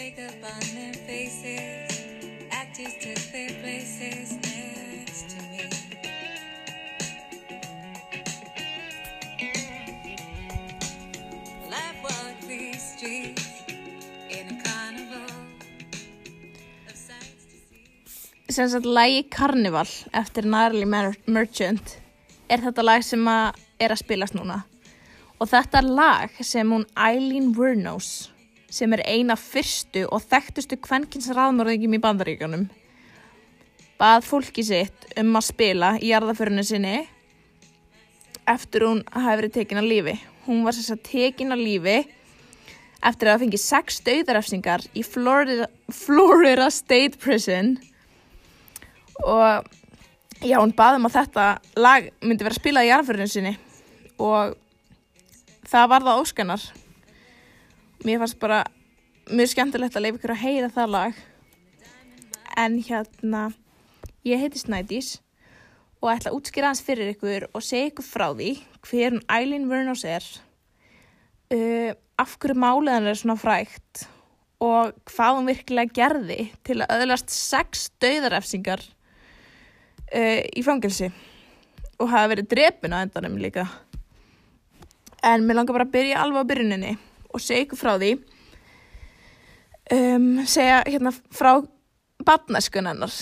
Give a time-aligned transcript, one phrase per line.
[0.00, 1.92] Makeup on their faces,
[2.50, 5.68] actors took their places next to me.
[11.68, 13.44] Life walked these streets
[14.30, 15.28] in a carnival
[18.48, 22.00] sem sagt lagi Carnival eftir Mer Merchant
[22.48, 24.62] er þetta lag sem að er að spilast núna
[25.36, 28.29] og þetta lag sem hún Eileen Wuornos
[28.70, 32.68] sem er eina fyrstu og þekktustu kvenkins ráðmörðingum í bandaríkanum
[34.00, 37.02] bað fólki sitt um að spila í jarðaförinu sinni
[38.48, 40.14] eftir hún hafi verið tekin að lífi.
[40.46, 41.98] Hún var þess að tekin að lífi
[43.00, 47.76] eftir að hafa fengið sex döðarefsingar í Florida, Florida State Prison
[49.20, 49.68] og
[50.40, 51.46] já, hún baði um að þetta
[51.80, 53.54] lag myndi vera spilað í jarðaförinu sinni
[54.20, 54.56] og
[55.68, 56.68] það var það óskannar.
[58.00, 58.62] Mér fannst bara
[59.28, 61.16] mjög skemmtilegt að leifa ykkur að heyra það lag.
[62.56, 63.42] En hérna
[64.24, 65.18] ég heiti Snædís
[66.00, 68.54] og ætla að útskýra hans fyrir ykkur og segja ykkur frá því
[68.88, 70.24] hver hún Eileen Wuornos er
[71.52, 74.06] uh, af hverju málið hann er svona frægt
[74.64, 81.12] og hvað hún virkilega gerði til að öðlast sex döðarefsingar uh, í fangelsi
[82.00, 83.68] og hafa verið drepin á endanum líka.
[85.20, 86.96] En mér langar bara að byrja alveg á byrjuninni
[87.30, 88.14] og segja ykkur frá því
[89.94, 91.54] um, segja hérna frá
[92.26, 93.14] badnæskun hennar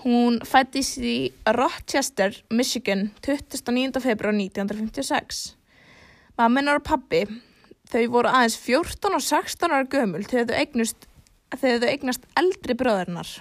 [0.00, 4.00] Hún fættist í Rochester, Michigan, 29.
[4.00, 5.40] februar 1956.
[6.40, 7.26] Mamminar og pappi,
[7.92, 11.04] þau voru aðeins 14 og 16 ára gömul þegar þau eignast,
[11.52, 13.34] þegar þau eignast eldri bröðarinnar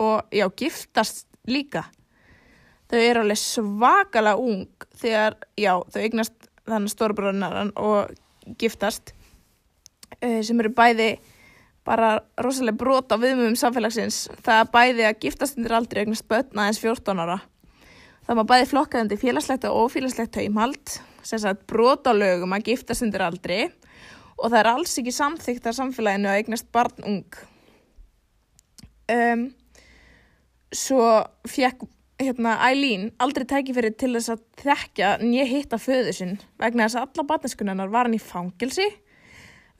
[0.00, 1.88] og já, giftast líka.
[2.90, 8.14] Þau eru alveg svakalega ung þegar, já, þau eignast þannig stóra bröðarinnar og
[8.60, 9.14] giftast
[10.20, 11.12] eh, sem eru bæði
[11.86, 14.26] bara rosalega brot á viðmjöfum samfélagsins.
[14.44, 17.38] Það er bæði að giftast undir aldrei eignast börn aðeins 14 ára.
[18.26, 22.68] Það má bæði flokkað undir félagslegt og ófélagslegt taumhald, sem sagt brot á lögum að
[22.70, 23.70] giftast undir aldrei
[24.40, 27.40] og það er alls ekki samþygt að samfélaginu að eignast barn ung.
[29.10, 29.48] Um,
[30.72, 31.02] svo
[31.50, 31.82] fekk
[32.20, 37.06] hérna, Eileen aldrei tækifæri til þess að þekka nýja hitta föðu sinn vegna þess að
[37.08, 38.86] alla batneskunarnar var hann í fangilsi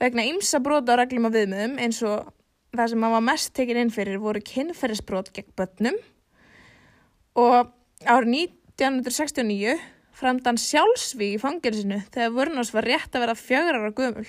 [0.01, 2.31] vegna ymsa brota á reglum og viðmiðum eins og
[2.73, 5.97] það sem hann var mest tekin inn fyrir voru kynferðisbrot gegn börnum
[7.39, 7.71] og
[8.05, 8.37] árið
[8.79, 9.77] 1969
[10.21, 14.27] framdann sjálfsvík í fangilsinu þegar Vörnars var rétt að vera fjögur ára gömul.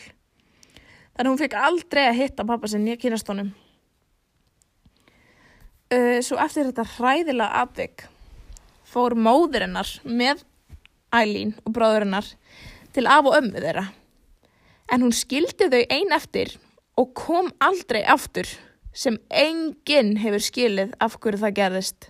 [1.12, 3.52] Þannig hún fekk aldrei að hitta pappa sinn í kynastónum.
[5.92, 8.06] Uh, svo eftir þetta hræðilega atvik
[8.88, 10.40] fór móður hennar með
[11.12, 12.28] Eileen og bróður hennar
[12.96, 13.90] til af og ömmu þeirra
[14.92, 16.54] en hún skildi þau ein eftir
[17.00, 18.48] og kom aldrei aftur
[18.92, 22.08] sem enginn hefur skilið af hverju það gerðist.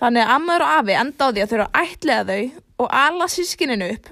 [0.00, 3.90] Þannig að ammar og afi því að þau eru að ætlega þau og ala sískininu
[3.96, 4.08] upp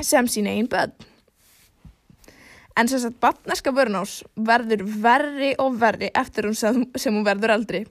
[0.00, 0.94] sem sín einn börn.
[2.74, 7.54] En sem sagt, batneska vörnás verður verri og verri eftir hún sem, sem hún verður
[7.54, 7.84] eldri.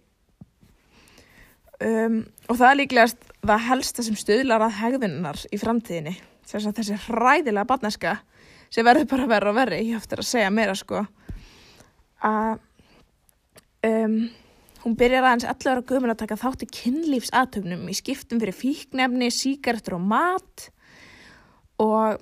[1.83, 6.17] Um, og það er líklegast það helsta sem stuðlar að hegðunar í framtíðinni.
[6.47, 8.17] Sem sagt, þessi hræðilega batneska
[8.73, 11.05] sem verður bara verra og verri, ég eftir að segja meira sko
[12.23, 12.59] að
[13.85, 14.17] um,
[14.83, 19.29] hún byrjar aðeins 11 ára guðminn að taka þátt í kynlífsatöfnum í skiptum fyrir fíknefni,
[19.31, 20.67] síkaretur og mat
[21.83, 22.22] og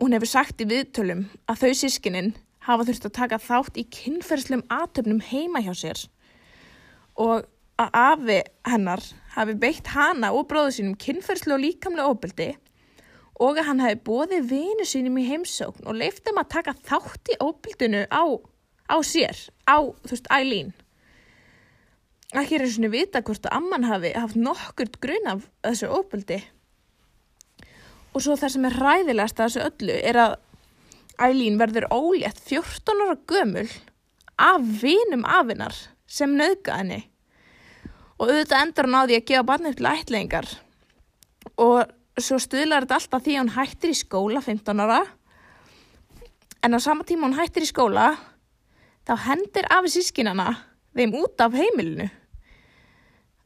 [0.00, 2.32] hún hefur sagt í viðtölum að þau sískinin
[2.64, 6.04] hafa þurft að taka þátt í kynferðslum atöfnum heima hjá sér
[7.20, 7.46] og
[7.80, 9.04] að afi hennar
[9.36, 12.50] hafi beitt hana og bróðu sínum kynferðslu og líkamlega óbyldi
[13.40, 17.32] og að hann hefði bóðið vinu sínum í heimsókn og leift þeim að taka þátt
[17.32, 18.24] í óbyldinu á,
[18.92, 20.74] á sér, á, þú veist, Eileen.
[22.36, 26.42] Ekki er eins og vita hvort að amman hafi haft nokkurt grunn af þessu óbyldi.
[28.10, 30.36] Og svo það sem er hræðilegast að þessu öllu er að
[31.20, 33.68] Eileen verður ólétt 14 ára gömul
[34.40, 35.76] af vinum afinnar
[36.08, 37.00] sem nöðga henni.
[38.18, 40.48] Og auðvitað endar hann á því að gefa barnið til ætlingar
[41.60, 45.00] og svo stuðlar þetta alltaf því að hún hættir í skóla 15 ára.
[46.64, 48.14] En á sama tíma hún hættir í skóla
[49.08, 50.50] þá hendir afi sískinana
[50.96, 52.10] þeim út af heimilinu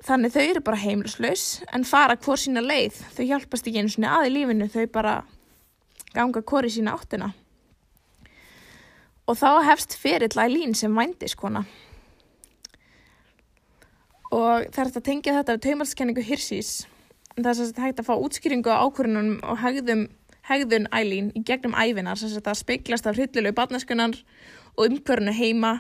[0.05, 3.01] þannig þau eru bara heimilslaus en fara hvort sína leið.
[3.17, 5.15] Þau hjálpast ekki einu svona að í lífinu þau bara
[6.15, 7.33] ganga hvori sína áttina.
[9.25, 11.65] Og þá hefst ferill Ælín sem vændiskona
[14.35, 16.71] og það er þetta að tengja þetta við taumalskenningu Hirsís
[17.37, 20.05] það er þess að hægt að fá útskýringu á ákvörunum og hegðum,
[20.47, 24.19] hegðun ælín í gegnum æfinar þess að það speiklast af hryllilegu barneskunar
[24.75, 25.75] og umhverfunu heima.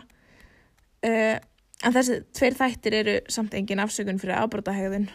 [1.05, 1.39] Uh,
[1.85, 5.09] en þessi tveir þættir eru samt engin afsökun fyrir ábrotahegðun.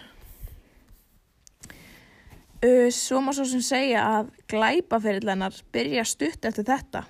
[2.59, 7.05] Uh, svo má svo sem segja að glæpaferillennar byrja stutt eftir þetta.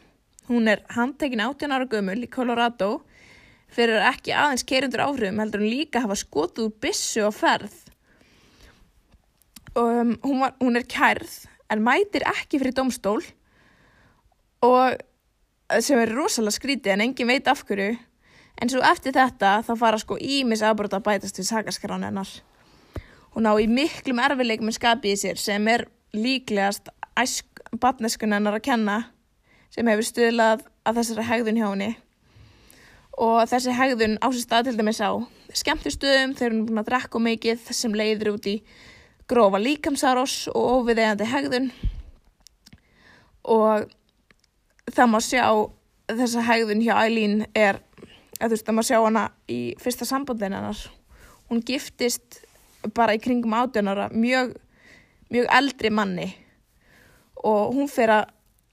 [0.50, 3.00] Hún er handtekin 18 ára gömul í Colorado
[3.74, 7.76] fyrir ekki aðeins kerundur áhrifum heldur hún líka hafa skotið úr byssu á ferð.
[9.78, 13.22] Um, hún, var, hún er kærð en mætir ekki fyrir domstól
[14.66, 14.98] og
[15.86, 17.94] sem er rosalega skrítið en engin veit af hverju
[18.58, 22.32] en svo eftir þetta þá fara sko ímis afbrot að bætast við sakaskránu hennar
[23.36, 25.86] hún á í miklum erfileikum skapið í sér sem er
[26.16, 26.90] líklegast
[27.80, 29.00] batneskun hennar að kenna
[29.74, 31.90] sem hefur stuðlað að þessari hegðun hjá henni.
[33.20, 35.12] Og þessi hegðun á sér stað til dæmis á
[35.60, 38.56] skemmtustöðum þegar hún er búin að drekka mikið sem leiður út í
[39.30, 41.70] grófa líkamsárós og ofiðegandi hegðun.
[43.44, 43.90] Og
[44.90, 45.46] það má sjá
[46.10, 47.84] þessa hegðun hjá Ælín er,
[48.40, 50.84] eða þú veist, það má sjá hana í fyrsta sambandin hennar
[51.50, 52.42] hún giftist
[52.96, 54.54] bara í kringum átjónara mjög,
[55.34, 56.30] mjög eldri manni
[57.44, 58.30] og hún fer að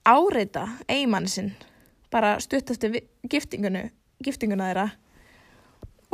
[0.07, 1.51] áreita eigimanni sinn
[2.13, 3.89] bara stutt eftir giftinguna
[4.23, 4.87] þeirra.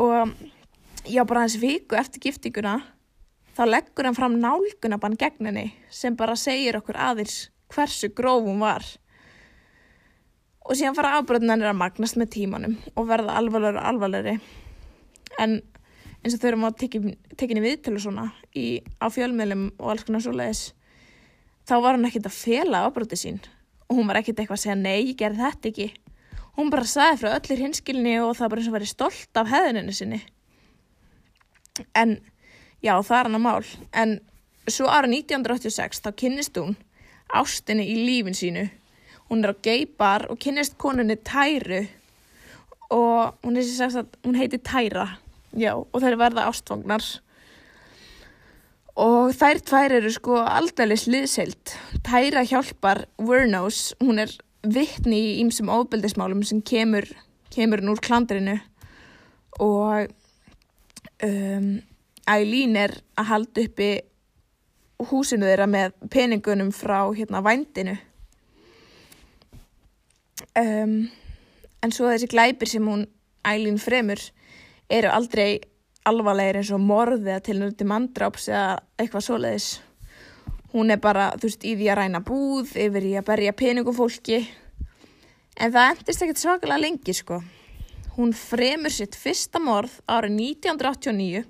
[0.00, 0.32] Og
[1.05, 2.78] já, bara hans viku eftir giftinguna
[3.56, 8.62] þá leggur hann fram nálgunabann gegn henni sem bara segir okkur aðeins hversu gróf hún
[8.64, 8.87] var
[10.62, 14.34] og síðan fara afbröðin henni að magnast með tímanum og verða alvarlegri og alvarlegri.
[15.42, 15.58] En
[16.22, 20.68] eins og þau erum að tekinni viðtölu svona í, á fjölmiðlum og alls konar svoleiðis
[21.66, 23.40] þá var hann ekkert að fela afbröði sín.
[23.88, 25.88] Og hún var ekkert eitthvað að segja nei, ég gerði þetta ekki.
[26.58, 29.96] Hún bara sagði frá öllir hinskilni og það bara eins og verið stolt af hefðinni
[29.96, 30.20] sinni.
[31.96, 32.18] En
[32.84, 33.72] já, það er hann að mál.
[33.96, 34.14] En
[34.68, 36.76] svo ára 1986 þá kynnist hún
[37.32, 38.66] ástinni í lífin sínu
[39.32, 41.87] hún er á geibar og kynnist konunni Tæru
[42.93, 45.17] og hún, er sem sagt, hún heiti Tæra
[45.56, 47.06] já, og þær verða ástfangnar
[49.00, 51.73] og þær tvær eru sko aldeilis liðseild.
[52.05, 57.08] Tæra hjálpar Wernos, hún er vittni í ýmsum ofbeldismálum sem kemur,
[57.55, 58.58] kemur hún úr klandrinu.
[59.64, 60.12] Og
[61.25, 61.81] um,
[62.29, 63.90] Ælín er að halda uppi
[65.08, 67.96] húsinu þeirra með peningunum frá hérna vændinu
[70.58, 70.96] um,
[71.82, 73.06] en svo þessi glæpir sem hún
[73.42, 74.20] Ælín fremur
[74.92, 75.60] eru aldrei
[76.06, 79.68] alvarlegir eins og morði eða tilnöndi mandráps eða eitthvað svoleiðis.
[80.72, 83.96] Hún er bara, þú veist, í því að ræna búð yfir í að berja peningum
[83.96, 84.40] fólki.
[85.58, 87.42] En það endist ekkert svakalega lengi sko.
[88.16, 91.44] Hún fremur sitt fyrsta morð árið 1989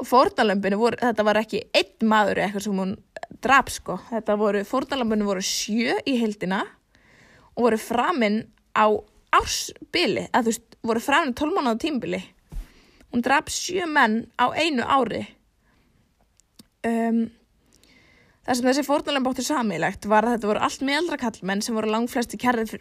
[0.00, 2.94] og fórnalömpinu voru, þetta var ekki einn maður eitthvað sem hún
[3.44, 6.64] draf sko, þetta voru, fórnalömpinu voru sjö í heldina
[7.56, 8.42] og voru framinn
[8.76, 8.86] á
[9.32, 12.22] ársbili, að þú veist, voru framinn 12 mánuða tímbili.
[13.12, 15.22] Hún draf sjö menn á einu ári.
[16.82, 17.26] Um,
[18.42, 21.92] það sem þessi fórnalömp áttu samílegt var að þetta voru allt meðaldra kallmenn sem voru
[21.92, 22.80] langflesti kærðir,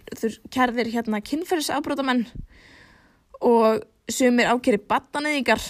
[0.49, 2.25] kærðir hérna kynferðisafbrótamenn
[3.45, 5.61] og sumir ákeri battaneyðingar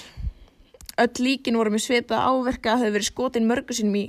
[1.02, 4.06] öll líkin voru með svipað áverka þau verið skotin mörgu sinum í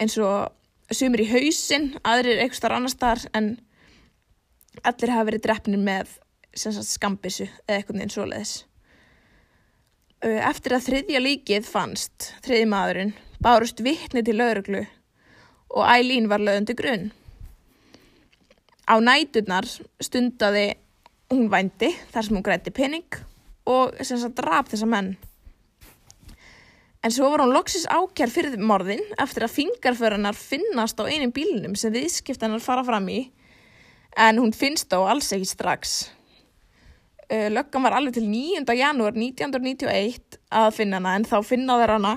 [0.00, 0.52] eins og
[0.94, 3.50] sumir í hausinn aðrir eitthvað annar staðar en
[4.82, 6.14] allir hafa verið drefnir með
[6.54, 8.54] skambissu eða eitthvað eins og leðis
[10.24, 13.12] eftir að þriðja líkið fannst þriði maðurinn
[13.44, 14.84] bárust vittni til lauruglu
[15.74, 17.10] og Ælín var löðundi grunn
[18.88, 19.68] á næturnar
[20.02, 20.72] stundaði
[21.32, 23.20] hún vændi þar sem hún grætti pening
[23.64, 23.94] og
[24.36, 25.14] draf þessa menn.
[27.04, 31.76] En svo var hún loksis ákjær fyrir morðin eftir að fingarförunar finnast á einum bílnum
[31.76, 33.26] sem viðskiptanar fara fram í
[34.16, 35.94] en hún finnst á alls ekki strax.
[37.30, 38.64] Uh, Löggan var alveg til 9.
[38.76, 42.14] janúar 1991 að finna hana en þá finna þeir hana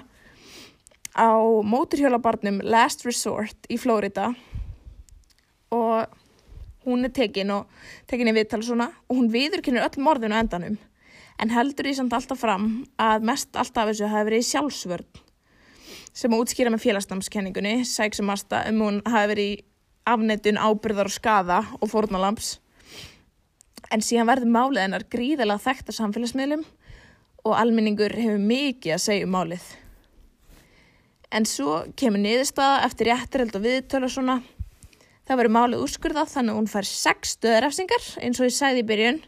[1.17, 1.31] á
[1.63, 4.33] móturhjólabarnum Last Resort í Flórida
[5.73, 6.11] og
[6.87, 7.71] hún er tekin og
[8.07, 10.77] tekin í viðtal svona og hún viðurkynir öll morðinu endanum
[11.41, 12.67] en heldur því samt alltaf fram
[13.01, 15.23] að mest alltaf af þessu hafi verið sjálfsvörn
[16.17, 19.57] sem að útskýra með félagsnámskenningunni sæksumasta um hún hafi verið í
[20.07, 22.55] afnettun, ábyrðar og skaða og fórnalamps
[23.93, 26.65] en síðan verður málið hennar gríðilega þekkt af samfélagsmiðlum
[27.47, 29.63] og almenningur hefur mikið að segja um málið.
[31.31, 34.37] En svo kemur niðurstaða eftir réttarheld og viðtölu og svona.
[35.27, 38.87] Það verður málið úrskurðað þannig að hún fær sex stöðarefsingar eins og ég sagði í
[38.87, 39.19] byrjun.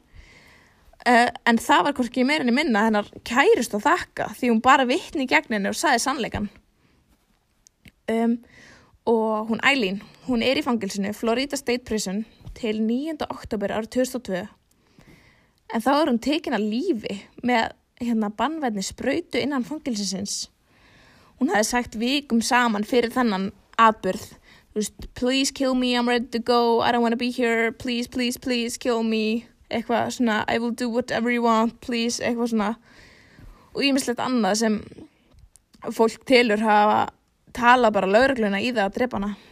[1.00, 4.64] Uh, en það var hvorki meira enn í minna hennar kærust og þakka því hún
[4.64, 6.50] bara vittni í gegn henni og saði sannleikan
[8.12, 8.34] um,
[9.08, 12.24] og hún Ælín hún er í fangilsinu Florida State Prison
[12.58, 13.18] til 9.
[13.30, 14.46] oktober árið 2002
[15.74, 20.48] en þá er hún tekin að lífi með hérna bannvæðni sprautu innan fangilsins
[21.40, 24.28] hún hefði sagt vikum saman fyrir þennan atbyrð
[24.70, 26.82] þú veist, please kill me, I'm ready to go.
[26.82, 29.48] I don't wanna be here, please, please, please kill me.
[29.72, 32.76] Eitthvað svona I will do whatever you want, please eitthvað svona.
[33.74, 34.80] Og ímislegt annað sem
[35.94, 37.10] fólk tilur hafa
[37.54, 39.49] tala bara laurugluna í það að drepa hana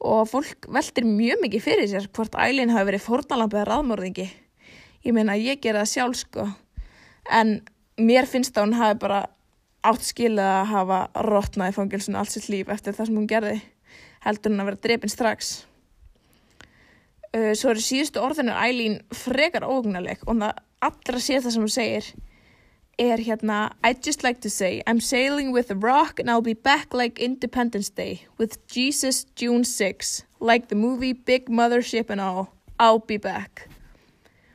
[0.00, 4.28] og fólk veldir mjög mikið fyrir sér hvort Ælin hafi verið fórnalampið að ráðmörðingi
[5.04, 6.46] ég meina ég gera það sjálf sko.
[7.30, 7.60] En
[8.00, 9.20] mér finnst að hún hafi bara
[9.86, 13.58] átt skilið að hafa rótnað í fangilsinu allt sitt líf eftir það sem hún gerði.
[14.24, 15.52] Heldur hún að vera drepin strax.
[17.30, 21.72] Uh, svo eru síðustu orðinu Ælín frekar óugnaleg og það allra sé það sem hún
[21.72, 22.10] segir
[23.00, 26.52] er hérna I'd just like to say I'm sailing with a rock and I'll be
[26.54, 32.52] back like Independence Day with Jesus June 6 like the movie Big Mothership and all.
[32.78, 33.68] I'll be back.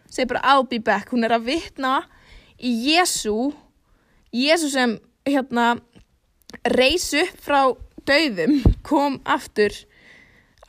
[0.10, 1.10] Segir bara I'll be back.
[1.10, 2.04] Hún er að vitna
[2.62, 3.54] í Jésu
[4.34, 5.80] Jésu sem hérna
[6.78, 7.62] reis upp frá
[8.06, 9.74] dauðum kom aftur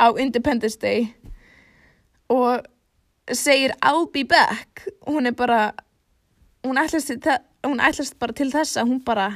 [0.00, 1.12] á Independence Day
[2.28, 2.64] og
[3.32, 4.88] segir I'll be back.
[5.06, 5.74] Hún er bara
[6.64, 9.30] hún ætlast, til, þe- hún ætlast bara til þess að hún bara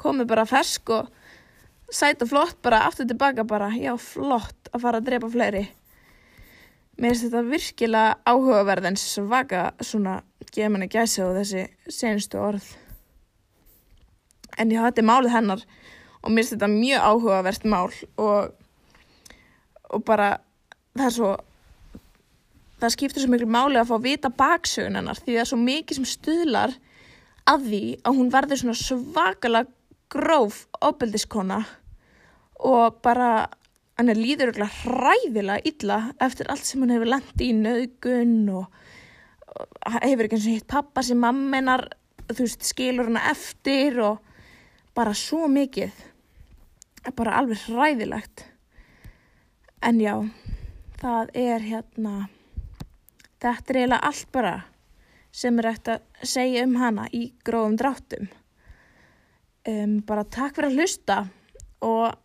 [0.00, 1.10] komi bara fersk og
[1.92, 3.70] sæt og flott bara aftur tilbaka bara.
[3.76, 5.64] Já flott að fara að drepa fleiri.
[7.00, 10.20] Mér finnst þetta virkilega áhugaverð en svaka svona
[10.52, 12.66] gefa manni gæsa og þessi senustu orð.
[14.58, 15.64] En já þetta er málið hennar
[16.20, 18.56] og mér finnst þetta mjög áhugavert mál og
[19.90, 20.36] og bara
[20.94, 21.30] það er svo
[22.80, 25.60] það skiptir svo miklu máli að fá að vita baksögun hennar því það er svo
[25.60, 26.76] mikið sem stuðlar
[27.50, 29.70] að því að hún verður svona svakalega
[30.10, 31.60] gróf opeldiskona
[32.66, 33.48] og bara
[33.98, 38.66] hann er líður örugglega hræðilega illa eftir allt sem hún hefur lendi í nöðgun og,
[39.60, 41.86] og hefur ekki eins og hitt pappa sem mammenar
[42.30, 44.20] þú veist skilur hana eftir og
[44.96, 45.92] bara svo mikið.
[47.16, 48.44] Bara alveg hræðilegt.
[49.80, 50.14] En já
[51.00, 52.14] það er hérna
[53.40, 54.54] þetta er eiginlega allt bara
[55.32, 58.30] sem er eftir að segja um hana í grófum dráttum.
[59.68, 61.20] Um, bara takk fyrir að hlusta
[61.84, 62.16] og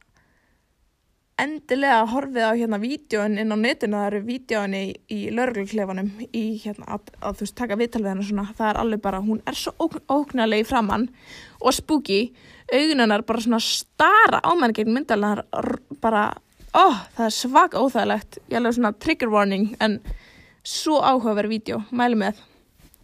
[1.41, 6.43] endilega horfið á hérna vídjóin inn á netinu, það eru vídjóin í, í lörgluklefanum í
[6.63, 9.41] hérna að, að þú veist taka viðtal við hana svona, það er alveg bara, hún
[9.43, 9.89] er svo
[10.55, 11.09] í framann
[11.59, 12.21] og spooky,
[12.71, 15.43] augununar bara svona stara á menn gegn myndalega
[15.99, 16.29] bara,
[16.71, 16.85] ó,
[17.17, 19.99] það er svaka óþægilegt, ég alveg svona trigger warning en
[20.63, 22.39] svo áhugaverð vídeo, mælu með.